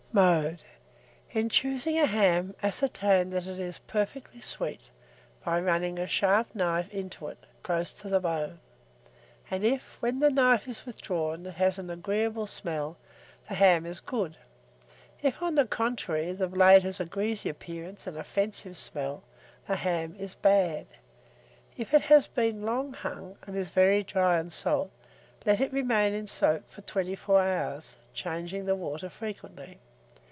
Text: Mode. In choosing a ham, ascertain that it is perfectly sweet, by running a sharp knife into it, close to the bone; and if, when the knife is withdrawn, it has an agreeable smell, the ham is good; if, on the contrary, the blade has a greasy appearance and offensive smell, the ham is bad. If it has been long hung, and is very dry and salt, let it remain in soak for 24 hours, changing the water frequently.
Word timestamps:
Mode. 0.13 0.63
In 1.31 1.47
choosing 1.47 1.97
a 1.97 2.05
ham, 2.05 2.53
ascertain 2.61 3.29
that 3.29 3.47
it 3.47 3.59
is 3.59 3.79
perfectly 3.87 4.41
sweet, 4.41 4.91
by 5.41 5.57
running 5.57 5.97
a 5.97 6.05
sharp 6.05 6.53
knife 6.53 6.93
into 6.93 7.27
it, 7.29 7.37
close 7.63 7.93
to 7.93 8.09
the 8.09 8.19
bone; 8.19 8.59
and 9.49 9.63
if, 9.63 9.95
when 10.01 10.19
the 10.19 10.29
knife 10.29 10.67
is 10.67 10.85
withdrawn, 10.85 11.45
it 11.45 11.53
has 11.53 11.79
an 11.79 11.89
agreeable 11.89 12.45
smell, 12.45 12.97
the 13.47 13.55
ham 13.55 13.85
is 13.85 14.01
good; 14.01 14.35
if, 15.21 15.41
on 15.41 15.55
the 15.55 15.65
contrary, 15.65 16.33
the 16.33 16.49
blade 16.49 16.83
has 16.83 16.99
a 16.99 17.05
greasy 17.05 17.47
appearance 17.47 18.05
and 18.05 18.17
offensive 18.17 18.77
smell, 18.77 19.23
the 19.65 19.77
ham 19.77 20.13
is 20.19 20.35
bad. 20.35 20.87
If 21.77 21.93
it 21.93 22.01
has 22.01 22.27
been 22.27 22.63
long 22.65 22.91
hung, 22.91 23.37
and 23.47 23.55
is 23.55 23.69
very 23.69 24.03
dry 24.03 24.39
and 24.39 24.51
salt, 24.51 24.91
let 25.45 25.61
it 25.61 25.71
remain 25.71 26.13
in 26.13 26.27
soak 26.27 26.67
for 26.67 26.81
24 26.81 27.39
hours, 27.41 27.97
changing 28.13 28.65
the 28.65 28.75
water 28.75 29.07
frequently. 29.07 29.79